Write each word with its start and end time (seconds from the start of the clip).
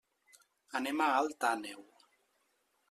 Anem 0.79 1.03
a 1.07 1.11
Alt 1.19 1.47
Àneu. 1.51 1.87